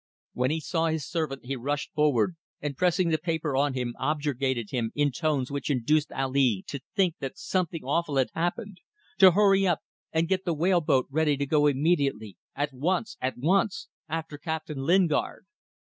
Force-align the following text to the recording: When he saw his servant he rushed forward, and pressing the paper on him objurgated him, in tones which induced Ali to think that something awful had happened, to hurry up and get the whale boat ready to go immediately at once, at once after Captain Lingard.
When 0.33 0.49
he 0.49 0.59
saw 0.59 0.87
his 0.87 1.07
servant 1.07 1.45
he 1.45 1.55
rushed 1.55 1.93
forward, 1.93 2.35
and 2.59 2.75
pressing 2.75 3.09
the 3.09 3.19
paper 3.19 3.55
on 3.55 3.75
him 3.75 3.93
objurgated 3.99 4.71
him, 4.71 4.91
in 4.95 5.11
tones 5.11 5.51
which 5.51 5.69
induced 5.69 6.11
Ali 6.11 6.63
to 6.69 6.79
think 6.95 7.17
that 7.19 7.37
something 7.37 7.83
awful 7.83 8.15
had 8.17 8.29
happened, 8.33 8.79
to 9.19 9.29
hurry 9.33 9.67
up 9.67 9.81
and 10.11 10.27
get 10.27 10.43
the 10.43 10.55
whale 10.55 10.81
boat 10.81 11.05
ready 11.11 11.37
to 11.37 11.45
go 11.45 11.67
immediately 11.67 12.35
at 12.55 12.73
once, 12.73 13.15
at 13.21 13.37
once 13.37 13.89
after 14.09 14.39
Captain 14.39 14.79
Lingard. 14.79 15.45